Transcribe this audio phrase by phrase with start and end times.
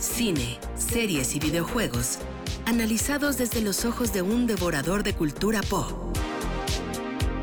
[0.00, 2.18] cine, series y videojuegos,
[2.66, 5.92] analizados desde los ojos de un devorador de cultura pop.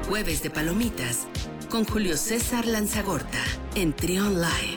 [0.07, 1.27] Jueves de Palomitas
[1.69, 3.43] con Julio César Lanzagorta
[3.75, 4.76] en Trion Live.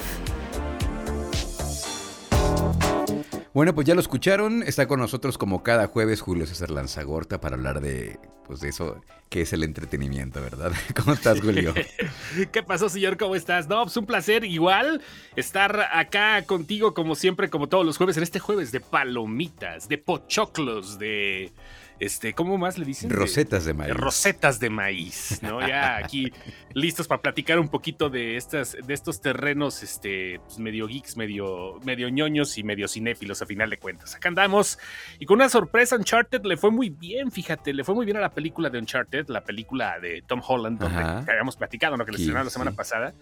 [3.52, 4.62] Bueno, pues ya lo escucharon.
[4.62, 9.00] Está con nosotros como cada jueves Julio César Lanzagorta para hablar de, pues de eso
[9.28, 10.72] que es el entretenimiento, ¿verdad?
[10.96, 11.74] ¿Cómo estás, Julio?
[12.52, 13.16] ¿Qué pasó, señor?
[13.16, 13.68] ¿Cómo estás?
[13.68, 15.02] No, pues un placer igual
[15.34, 19.98] estar acá contigo como siempre, como todos los jueves, en este jueves de palomitas, de
[19.98, 21.52] pochoclos, de
[22.00, 23.10] este, ¿cómo más le dicen?
[23.10, 23.94] Rosetas de maíz.
[23.94, 25.60] Rosetas de maíz, ¿no?
[25.60, 26.32] Ya aquí
[26.74, 31.78] listos para platicar un poquito de estas, de estos terrenos, este, pues, medio geeks, medio,
[31.84, 34.14] medio ñoños y medio cinéfilos a final de cuentas.
[34.14, 34.78] Acá andamos
[35.18, 38.20] y con una sorpresa, Uncharted le fue muy bien, fíjate, le fue muy bien a
[38.20, 42.06] la película de Uncharted, la película de Tom Holland, donde que habíamos platicado, ¿no?
[42.06, 43.14] Que le estrenaron la semana pasada.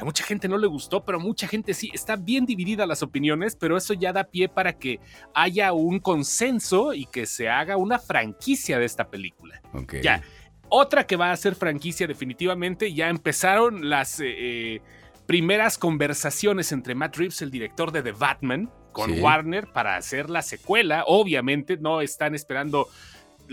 [0.00, 1.90] A mucha gente no le gustó, pero a mucha gente sí.
[1.92, 5.00] Está bien dividida las opiniones, pero eso ya da pie para que
[5.34, 9.60] haya un consenso y que se haga una franquicia de esta película.
[10.02, 10.22] Ya.
[10.68, 14.80] Otra que va a ser franquicia definitivamente, ya empezaron las eh, eh,
[15.26, 20.42] primeras conversaciones entre Matt Reeves, el director de The Batman, con Warner para hacer la
[20.42, 21.04] secuela.
[21.06, 22.88] Obviamente no están esperando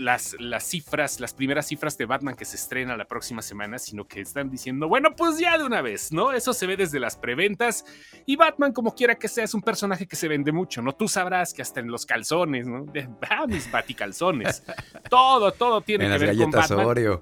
[0.00, 4.06] las, las cifras, las primeras cifras de Batman que se estrena la próxima semana, sino
[4.08, 6.32] que están diciendo, bueno, pues ya de una vez, ¿no?
[6.32, 7.84] Eso se ve desde las preventas
[8.26, 10.94] y Batman, como quiera que sea, es un personaje que se vende mucho, ¿no?
[10.94, 12.86] Tú sabrás que hasta en los calzones, ¿no?
[13.30, 14.64] Ah, mis baticalzones.
[15.08, 17.20] todo, todo tiene que ver con Batman.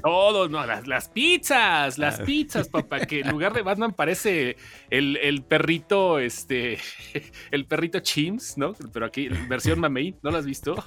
[0.00, 2.24] Todo, no, las, pizzas, las ah.
[2.24, 4.56] pizzas, papá, que en lugar de Batman parece
[4.90, 6.78] el, perrito, este,
[7.50, 8.74] el perrito Chims, ¿no?
[8.92, 10.74] Pero aquí, versión mamey, ¿no lo has visto?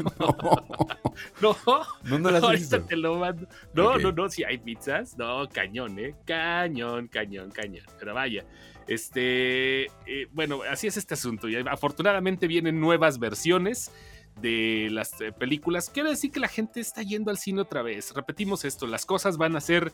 [1.42, 1.56] No.
[2.04, 2.82] no, no, las has visto.
[2.84, 3.48] Te lo mando.
[3.74, 6.16] No, no, no, si hay pizzas, no, cañón, ¿eh?
[6.26, 7.86] Cañón, cañón, cañón.
[8.00, 8.46] Pero vaya,
[8.88, 11.48] este, eh, bueno, así es este asunto.
[11.48, 13.92] Y afortunadamente vienen nuevas versiones
[14.42, 18.14] de las eh, películas, quiere decir que la gente está yendo al cine otra vez.
[18.14, 19.94] Repetimos esto, las cosas van a ser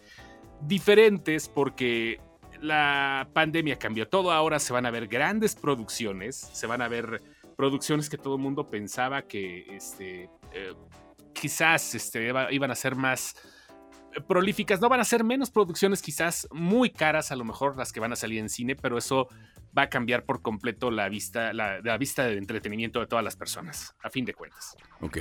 [0.62, 2.20] diferentes porque
[2.62, 4.32] la pandemia cambió todo.
[4.32, 7.22] Ahora se van a ver grandes producciones, se van a ver
[7.56, 10.74] producciones que todo el mundo pensaba que este, eh,
[11.34, 13.36] quizás este, iban a ser más
[14.28, 18.00] prolíficas, no van a ser menos producciones quizás muy caras a lo mejor las que
[18.00, 19.28] van a salir en cine, pero eso
[19.78, 23.96] va a cambiar por completo la vista, la, vista de entretenimiento de todas las personas,
[24.02, 24.76] a fin de cuentas.
[25.00, 25.18] Ok,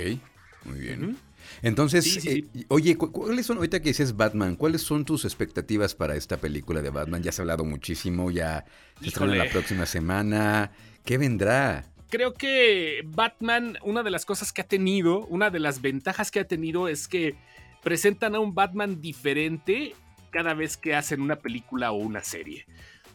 [0.64, 1.16] muy bien.
[1.62, 6.36] Entonces, eh, oye, ¿cuáles son, ahorita que dices Batman, cuáles son tus expectativas para esta
[6.36, 7.22] película de Batman?
[7.22, 8.64] Ya se ha hablado muchísimo, ya
[9.00, 10.72] se estrena la próxima semana.
[11.04, 11.86] ¿Qué vendrá?
[12.10, 16.40] Creo que Batman, una de las cosas que ha tenido, una de las ventajas que
[16.40, 17.36] ha tenido es que
[17.82, 19.94] presentan a un Batman diferente
[20.30, 22.66] cada vez que hacen una película o una serie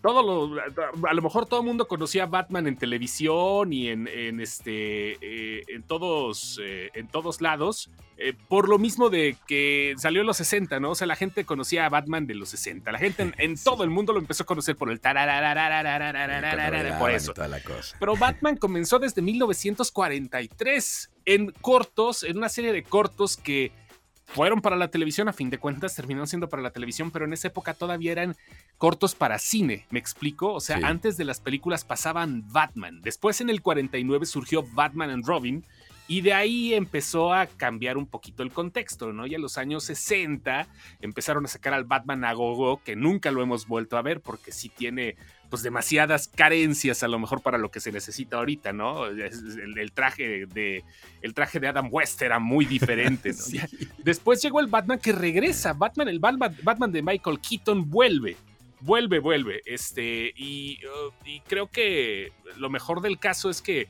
[0.05, 0.61] todo lo,
[1.09, 4.07] a lo mejor todo el mundo conocía a Batman en televisión y en,
[4.39, 10.21] este, eh, en, todos, eh, en todos lados, eh, por lo mismo de que salió
[10.21, 10.91] en los 60, ¿no?
[10.91, 12.91] O sea, la gente conocía a Batman de los 60.
[12.91, 14.99] La gente en, todo el mundo lo empezó a conocer por el
[16.99, 17.33] por eso.
[17.99, 23.71] Pero Batman comenzó desde 1943 en cortos, en una serie de cortos que
[24.25, 27.33] fueron para la televisión, a fin de cuentas terminaron siendo para la televisión, pero en
[27.33, 28.35] esa época todavía eran
[28.77, 30.53] cortos para cine, ¿me explico?
[30.53, 35.25] O sea, antes de las películas pasaban Batman, después en el 49 surgió Batman and
[35.25, 35.63] Robin,
[36.07, 39.25] y de ahí empezó a cambiar un poquito el contexto, ¿no?
[39.25, 40.67] Y en los años 60
[41.01, 44.51] empezaron a sacar al Batman a gogo, que nunca lo hemos vuelto a ver porque
[44.51, 45.15] sí tiene
[45.55, 49.05] pues demasiadas carencias a lo mejor para lo que se necesita ahorita, ¿no?
[49.05, 50.83] El, traje de
[51.21, 53.31] el traje de Adam West era muy diferente.
[54.03, 58.35] Después llegó el Batman que regresa, Batman el Batman, de Michael Keaton vuelve.
[58.81, 59.61] Vuelve, vuelve.
[59.65, 63.87] Este, y, uh, y creo que lo mejor del caso es que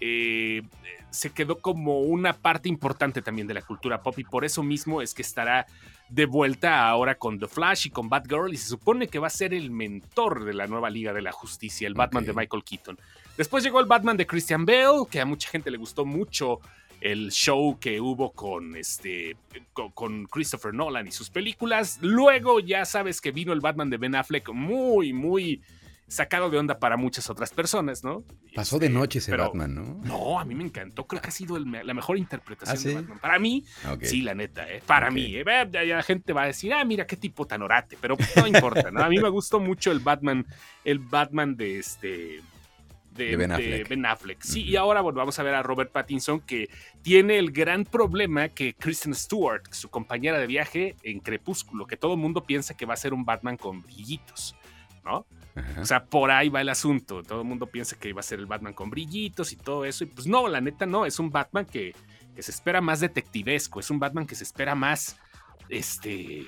[0.00, 0.60] eh,
[1.08, 5.00] se quedó como una parte importante también de la cultura pop y por eso mismo
[5.00, 5.66] es que estará
[6.08, 9.30] de vuelta ahora con The Flash y con Batgirl y se supone que va a
[9.30, 12.98] ser el mentor de la nueva Liga de la Justicia, el Batman de Michael Keaton.
[13.36, 16.60] Después llegó el Batman de Christian Bale, que a mucha gente le gustó mucho
[17.00, 19.36] el show que hubo con este
[19.72, 21.98] con Christopher Nolan y sus películas.
[22.00, 25.60] Luego ya sabes que vino el Batman de Ben Affleck muy muy
[26.08, 28.22] sacado de onda para muchas otras personas, ¿no?
[28.54, 30.00] Pasó de este, noche ese Batman, ¿no?
[30.04, 31.06] No, a mí me encantó.
[31.06, 33.18] Creo que ha sido la mejor interpretación ¿Ah, de Batman.
[33.18, 33.64] Para mí,
[34.02, 34.82] sí, la neta, ¿eh?
[34.86, 35.34] Para mí.
[35.34, 35.44] ¿eh?
[35.44, 39.02] La gente va a decir, ah, mira qué tipo tan orate, pero no importa, ¿no?
[39.02, 40.46] A mí me gustó mucho el Batman,
[40.84, 42.40] el Batman de este.
[43.10, 44.42] De, ben, Affleck.
[44.42, 46.68] Sí, y ahora bueno, vamos a ver a Robert Pattinson que
[47.00, 52.12] tiene el gran problema que Kristen Stewart, su compañera de viaje en Crepúsculo, que todo
[52.12, 54.54] el mundo piensa que va a ser un Batman con brillitos,
[55.02, 55.24] ¿no?
[55.80, 57.22] O sea, por ahí va el asunto.
[57.22, 60.04] Todo el mundo piensa que iba a ser el Batman con brillitos y todo eso.
[60.04, 61.06] Y pues no, la neta no.
[61.06, 61.94] Es un Batman que,
[62.34, 63.80] que se espera más detectivesco.
[63.80, 65.18] Es un Batman que se espera más.
[65.68, 66.46] Este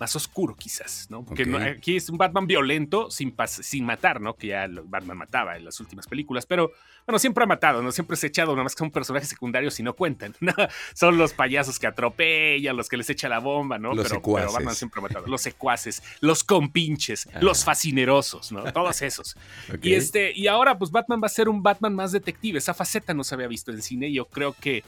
[0.00, 1.22] más oscuro quizás, ¿no?
[1.22, 1.42] Porque
[1.76, 4.34] aquí es un Batman violento sin, sin matar, ¿no?
[4.34, 6.72] Que ya Batman mataba en las últimas películas, pero
[7.06, 7.92] bueno, siempre ha matado, ¿no?
[7.92, 10.54] Siempre se ha echado, nada más que un personaje secundario si no cuentan, ¿no?
[10.94, 13.92] Son los payasos que atropellan, los que les echa la bomba, ¿no?
[13.92, 14.52] Los pero, secuaces.
[14.54, 15.26] Batman siempre ha matado.
[15.26, 18.72] Los secuaces, los compinches, los fascinerosos, ¿no?
[18.72, 19.36] Todos esos.
[19.82, 22.56] Y, este, y ahora, pues Batman va a ser un Batman más detective.
[22.56, 24.82] Esa faceta no se había visto en cine y yo creo que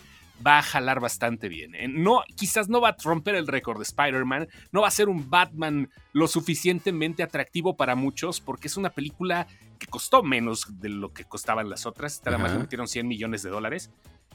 [0.44, 1.74] va a jalar bastante bien.
[1.74, 1.88] ¿eh?
[1.88, 5.28] No, quizás no va a romper el récord de Spider-Man, no va a ser un
[5.30, 9.46] Batman lo suficientemente atractivo para muchos, porque es una película
[9.78, 12.22] que costó menos de lo que costaban las otras.
[12.24, 13.90] Nada más le metieron 100 millones de dólares.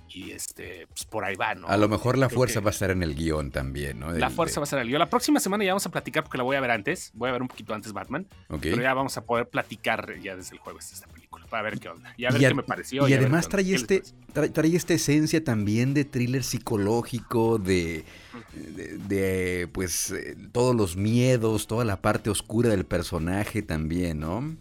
[0.09, 1.67] Y este, pues por ahí va, ¿no?
[1.67, 4.11] A lo mejor la fuerza va a estar en el guion también, ¿no?
[4.11, 4.99] la fuerza va a estar en el guion.
[4.99, 7.11] La próxima semana ya vamos a platicar porque la voy a ver antes.
[7.13, 8.25] Voy a ver un poquito antes Batman.
[8.61, 11.26] Pero ya vamos a poder platicar ya desde el jueves de esta película.
[11.49, 12.13] Para ver qué onda.
[12.17, 13.07] Y a ver qué me pareció.
[13.07, 14.03] Y, además trae, este,
[14.33, 18.05] trae, esta esencia también de thriller psicológico, de,
[18.53, 24.55] de, pues eh, todos los miedos, toda la parte oscura del personaje también, ¿no?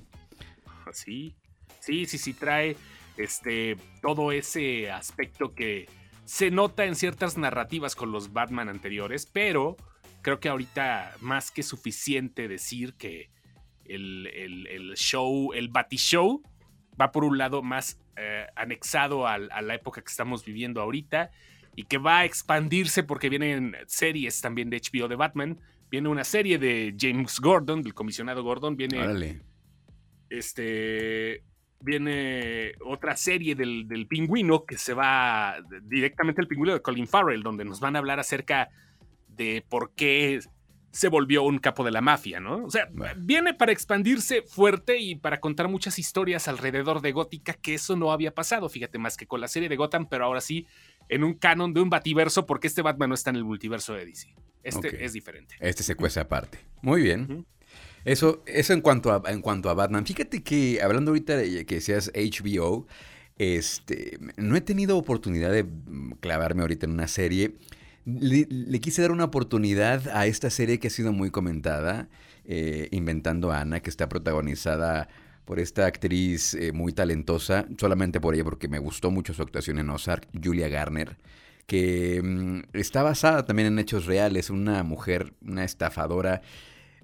[0.92, 1.34] Sí,
[1.80, 2.76] sí, sí, sí, trae
[3.16, 5.88] este, todo ese aspecto que
[6.24, 9.76] se nota en ciertas narrativas con los Batman anteriores, pero
[10.22, 13.30] creo que ahorita más que suficiente decir que
[13.84, 16.42] el, el, show, el Show
[17.00, 21.30] va por un lado más eh, anexado a, la época que estamos viviendo ahorita
[21.74, 25.60] y que va a expandirse porque vienen series también de HBO de Batman.
[25.90, 28.76] Viene una serie de James Gordon, del comisionado Gordon.
[28.76, 29.40] Viene.
[30.28, 31.42] Este
[31.80, 37.64] viene otra serie del, pingüino que se va directamente al pingüino de Colin Farrell, donde
[37.64, 38.70] nos van a hablar acerca
[39.28, 40.40] de por qué
[40.96, 42.64] se volvió un capo de la mafia, ¿no?
[42.64, 42.88] O sea,
[43.18, 48.12] viene para expandirse fuerte y para contar muchas historias alrededor de Gótica, que eso no
[48.12, 50.66] había pasado, fíjate, más que con la serie de Gotham, pero ahora sí
[51.10, 54.06] en un canon de un bativerso, porque este Batman no está en el multiverso de
[54.06, 54.34] DC.
[54.62, 55.54] Este es diferente.
[55.60, 56.60] Este se cuece aparte.
[56.80, 57.44] Muy bien.
[58.06, 60.06] Eso, eso en cuanto a, en cuanto a Batman.
[60.06, 62.86] Fíjate que hablando ahorita de que seas HBO,
[63.36, 65.66] este, no he tenido oportunidad de
[66.20, 67.52] clavarme ahorita en una serie.
[68.06, 72.08] Le, quise dar una oportunidad a esta serie que ha sido muy comentada,
[72.44, 75.08] eh, Inventando Ana, que está protagonizada
[75.44, 79.80] por esta actriz eh, muy talentosa, solamente por ella, porque me gustó mucho su actuación
[79.80, 81.16] en Ozark, Julia Garner,
[81.66, 86.42] que mm, está basada también en hechos reales, una mujer, una estafadora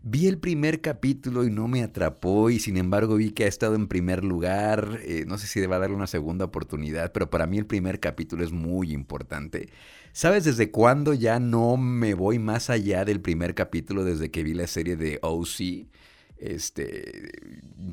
[0.04, 3.76] Vi el primer capítulo y no me atrapó y sin embargo vi que ha estado
[3.76, 4.99] en primer lugar.
[5.04, 8.43] Eh, no sé si deba darle una segunda oportunidad, pero para mí el primer capítulo
[8.43, 9.69] es muy importante.
[10.12, 14.53] ¿Sabes desde cuándo ya no me voy más allá del primer capítulo desde que vi
[14.53, 15.88] la serie de OC?
[16.37, 17.32] Este,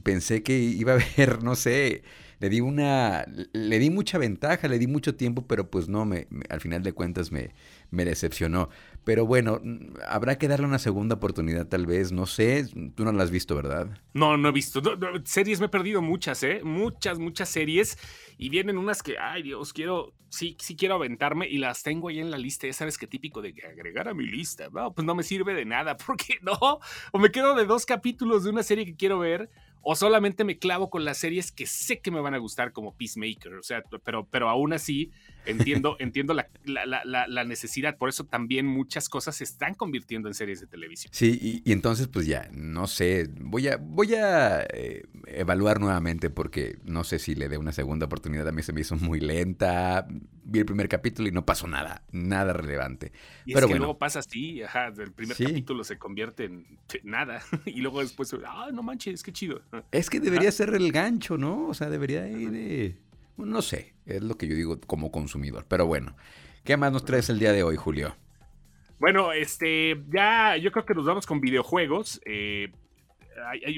[0.03, 2.03] pensé que iba a haber, no sé,
[2.39, 6.27] le di una, le di mucha ventaja, le di mucho tiempo, pero pues no, me,
[6.49, 7.51] al final de cuentas me,
[7.89, 8.69] me decepcionó.
[9.09, 9.59] Pero bueno,
[10.07, 13.55] habrá que darle una segunda oportunidad tal vez, no sé, tú no la has visto,
[13.55, 13.87] ¿verdad?
[14.13, 14.83] No, no he visto.
[15.23, 16.61] series me he perdido muchas, ¿eh?
[16.63, 17.97] Muchas, muchas series.
[18.37, 22.19] Y vienen unas que, ay Dios, quiero, sí, sí quiero aventarme y las tengo ahí
[22.19, 22.67] en la lista.
[22.67, 24.69] Ya sabes qué típico de agregar a mi lista.
[24.71, 26.79] No, pues no me sirve de nada, porque no.
[27.11, 29.49] O me quedo de dos capítulos de una serie que quiero ver
[29.81, 32.95] o solamente me clavo con las series que sé que me van a gustar como
[32.95, 35.11] Peacemaker, o sea, pero, pero aún así
[35.45, 40.59] entiendo, entiendo la, la, necesidad, por eso también muchas cosas se están convirtiendo en series
[40.59, 41.11] de televisión.
[41.13, 46.79] Sí, y, entonces pues ya, no sé, voy a, voy a eh, evaluar nuevamente porque
[46.83, 50.07] no sé si le dé una segunda oportunidad, a mí se me hizo muy lenta,
[50.49, 53.11] vi el primer capítulo y no pasó nada, nada relevante.
[53.45, 56.65] Y pero es que luego pasa así, ajá, el primer capítulo se convierte en
[57.03, 59.61] nada y luego después, ah, no manches, qué chido.
[59.91, 61.67] Es que debería ser el gancho, ¿no?
[61.67, 62.97] O sea, debería ir de...
[63.37, 65.65] No sé, es lo que yo digo como consumidor.
[65.67, 66.15] Pero bueno,
[66.63, 68.15] ¿qué más nos traes el día de hoy, Julio?
[68.99, 72.19] Bueno, este, ya yo creo que nos vamos con videojuegos.
[72.25, 72.73] Eh,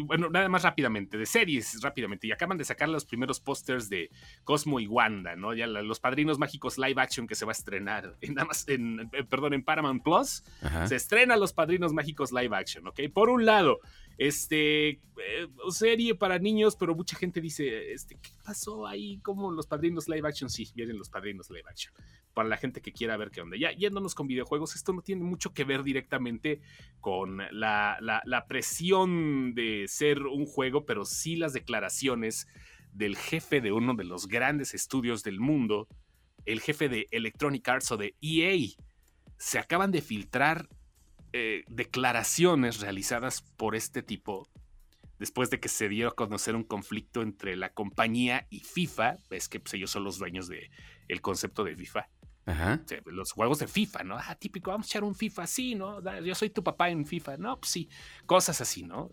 [0.06, 2.28] bueno, nada más rápidamente, de series rápidamente.
[2.28, 4.10] Y acaban de sacar los primeros pósters de
[4.44, 5.54] Cosmo y Wanda, ¿no?
[5.54, 8.36] Ya los padrinos mágicos live action que se va a estrenar en,
[8.68, 10.44] en, eh, perdón, en Paramount Plus.
[10.86, 13.02] Se estrena los padrinos mágicos live action, ¿ok?
[13.14, 13.80] Por un lado,
[14.22, 15.00] este, eh,
[15.72, 19.18] serie para niños, pero mucha gente dice, este, ¿qué pasó ahí?
[19.24, 20.48] ¿Cómo los padrinos live action?
[20.48, 21.92] Sí, vienen los padrinos live action.
[22.36, 23.58] Para la gente que quiera ver qué onda.
[23.58, 26.62] Ya yéndonos con videojuegos, esto no tiene mucho que ver directamente
[27.00, 32.46] con la presión de ser un juego, pero sí las declaraciones
[32.94, 35.88] del jefe de uno de los grandes estudios del mundo,
[36.46, 38.70] el jefe de Electronic Arts o de EA.
[39.40, 40.70] Se acaban de filtrar
[41.34, 44.50] eh, declaraciones realizadas por este tipo
[45.22, 49.48] después de que se dio a conocer un conflicto entre la compañía y FIFA, es
[49.48, 50.72] que pues, ellos son los dueños del
[51.08, 52.10] el concepto de FIFA.
[52.44, 52.82] Ajá.
[53.06, 54.18] los juegos de FIFA, ¿no?
[54.18, 56.02] Ah, típico, vamos a echar un FIFA, sí, ¿no?
[56.22, 57.88] Yo soy tu papá en FIFA, no, pues sí,
[58.26, 59.12] cosas así, ¿no?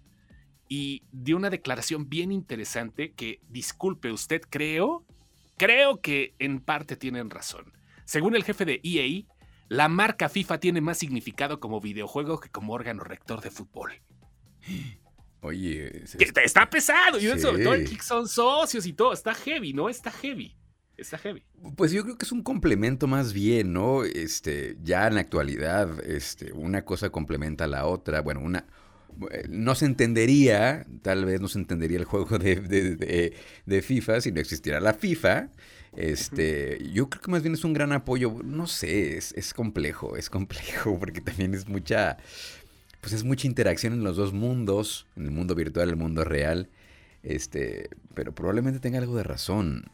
[0.66, 5.04] Y dio una declaración bien interesante que, disculpe usted, creo,
[5.58, 7.70] creo que en parte tienen razón.
[8.06, 9.26] Según el jefe de EA,
[9.68, 13.92] la marca FIFA tiene más significado como videojuego que como órgano rector de fútbol.
[15.40, 16.04] Oye,
[16.42, 17.18] está pesado.
[17.18, 19.12] Y sobre todo son socios y todo.
[19.12, 19.88] Está heavy, ¿no?
[19.88, 20.56] Está heavy.
[20.96, 21.44] Está heavy.
[21.76, 24.02] Pues yo creo que es un complemento más bien, ¿no?
[24.04, 28.20] Este, ya en la actualidad, este, una cosa complementa a la otra.
[28.20, 28.66] Bueno, una.
[29.48, 34.32] No se entendería, tal vez no se entendería el juego de, de, de FIFA si
[34.32, 35.50] no existiera la FIFA.
[35.98, 38.36] Este, yo creo que más bien es un gran apoyo.
[38.44, 42.18] No sé, es, complejo, es complejo, porque también es mucha.
[43.00, 46.22] Pues es mucha interacción en los dos mundos, en el mundo virtual y el mundo
[46.22, 46.68] real.
[47.24, 49.90] Este, pero probablemente tenga algo de razón.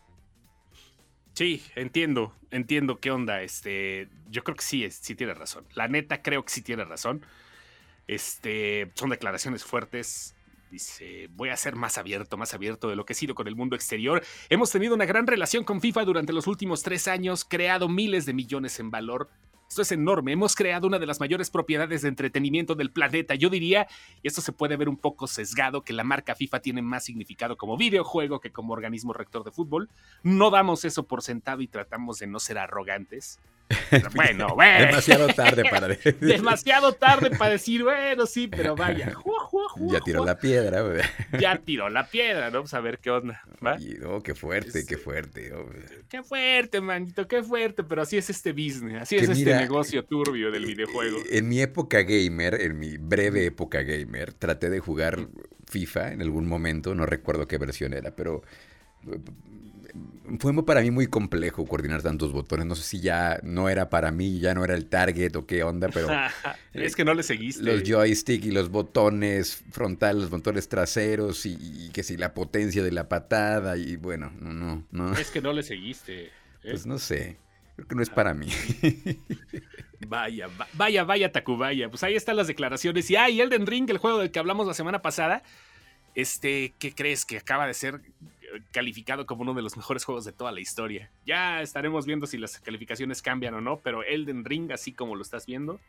[1.33, 3.43] Sí, entiendo, entiendo qué onda.
[3.43, 5.65] Este, yo creo que sí, sí tiene razón.
[5.75, 7.23] La neta creo que sí tiene razón.
[8.09, 10.34] Este, son declaraciones fuertes.
[10.75, 13.55] Dice, voy a ser más abierto, más abierto de lo que he sido con el
[13.55, 14.25] mundo exterior.
[14.49, 18.35] Hemos tenido una gran relación con FIFA durante los últimos tres años, creado miles de
[18.35, 19.31] millones en valor.
[19.69, 20.33] Esto es enorme.
[20.33, 23.37] Hemos creado una de las mayores propiedades de entretenimiento del planeta.
[23.37, 23.87] Yo diría,
[24.21, 27.57] y esto se puede ver un poco sesgado, que la marca FIFA tiene más significado
[27.57, 29.89] como videojuego que como organismo rector de fútbol.
[30.25, 33.39] No damos eso por sentado y tratamos de no ser arrogantes.
[34.15, 34.87] bueno, bueno.
[34.87, 36.19] Demasiado tarde para decir.
[36.19, 39.13] Demasiado tarde para decir, bueno, sí, pero vaya.
[39.93, 40.83] ya tiró la piedra,
[41.39, 42.59] Ya tiró la piedra, ¿no?
[42.59, 43.43] Vamos a ver qué onda.
[44.23, 45.53] qué fuerte, qué fuerte.
[46.09, 47.85] Qué fuerte, manito, qué fuerte.
[47.85, 51.19] Pero así es este business, así es este negocio turbio del videojuego.
[51.31, 55.29] En mi época gamer, en mi breve época gamer, traté de jugar
[55.67, 58.43] FIFA en algún momento, no recuerdo qué versión era, pero
[60.39, 62.67] fue para mí muy complejo coordinar tantos botones.
[62.67, 65.63] No sé si ya no era para mí, ya no era el target o qué
[65.63, 66.09] onda, pero...
[66.73, 67.63] es que no le seguiste.
[67.63, 72.93] Los joystick y los botones frontales, los botones traseros y, que si la potencia de
[72.93, 75.13] la patada y bueno, no, no, no.
[75.15, 76.27] Es que no le seguiste.
[76.27, 76.31] ¿eh?
[76.63, 77.37] Pues no sé.
[77.77, 78.49] Creo que no es para mí.
[80.07, 81.89] vaya, vaya, vaya, Tacubaya.
[81.89, 83.11] Pues ahí están las declaraciones.
[83.11, 85.43] Y, ah, y Elden Ring, el juego del que hablamos la semana pasada.
[86.15, 87.25] Este, ¿qué crees?
[87.25, 88.01] Que acaba de ser
[88.73, 91.11] calificado como uno de los mejores juegos de toda la historia.
[91.27, 95.23] Ya estaremos viendo si las calificaciones cambian o no, pero Elden Ring, así como lo
[95.23, 95.81] estás viendo,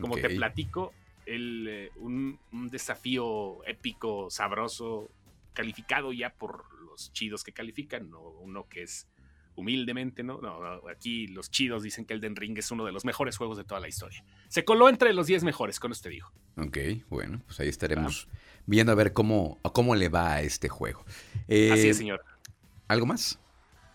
[0.00, 0.92] como te platico,
[1.26, 2.38] el, eh, un,
[2.70, 5.10] desafío épico, sabroso,
[5.52, 9.08] calificado ya por los chidos que califican, no uno que es
[9.56, 10.40] humildemente, ¿no?
[10.40, 10.88] ¿no?
[10.88, 13.80] aquí los chidos dicen que Elden Ring es uno de los mejores juegos de toda
[13.80, 14.24] la historia.
[14.48, 16.30] Se coló entre los 10 mejores, con este digo.
[16.56, 18.28] Ok, bueno, pues ahí estaremos
[18.66, 21.04] viendo a ver cómo, cómo le va a este juego.
[21.44, 22.24] Así es, eh, señor.
[22.88, 23.38] ¿Algo más?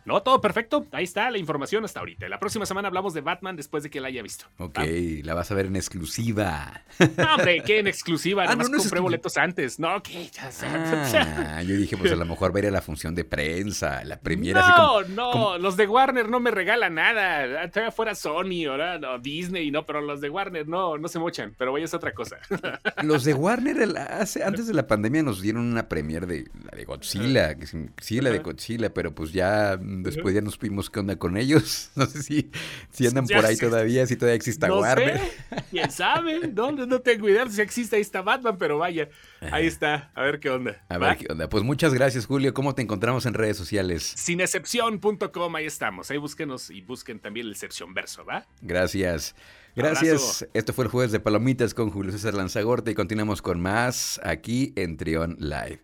[0.05, 0.85] No, todo perfecto.
[0.91, 2.27] Ahí está la información hasta ahorita.
[2.27, 4.45] La próxima semana hablamos de Batman después de que la haya visto.
[4.57, 4.79] Ok,
[5.23, 6.81] la vas a ver en exclusiva.
[7.17, 8.45] No, hombre, ¿qué en exclusiva?
[8.47, 9.79] Ah, no, compré boletos antes.
[9.79, 13.23] No, que ya ah, Yo dije, pues a lo mejor ver a la función de
[13.23, 14.61] prensa, la premiera.
[14.77, 17.69] No, no, los de Warner no me regalan nada.
[17.69, 21.55] Todavía fuera Sony, ahora no, Disney, no, pero los de Warner no, no se mochan.
[21.57, 22.37] Pero vaya, es otra cosa.
[23.03, 26.85] Los de Warner, hace, antes de la pandemia nos dieron una premier de la de
[26.85, 27.55] Godzilla.
[27.99, 31.91] sí, la de Godzilla, pero pues ya Después ya nos fuimos qué onda con ellos.
[32.03, 32.51] No sé si,
[32.91, 35.21] si andan por ahí todavía, si todavía existe Warner.
[35.69, 36.47] ¿Quién sabe?
[36.47, 39.09] No, no tengo idea si existe, ahí está Batman, pero vaya,
[39.51, 40.11] ahí está.
[40.15, 40.83] A ver qué onda.
[40.89, 41.47] A ver qué onda.
[41.47, 42.53] Pues muchas gracias, Julio.
[42.53, 44.03] ¿Cómo te encontramos en redes sociales?
[44.15, 46.09] Sinexcepción.com, ahí estamos.
[46.11, 48.45] Ahí búsquenos y busquen también el Excepción Verso, ¿va?
[48.61, 49.35] Gracias.
[49.75, 50.47] Gracias.
[50.53, 54.73] Esto fue el jueves de Palomitas con Julio César Lanzagorte y continuamos con más aquí
[54.75, 55.83] en Trión Live.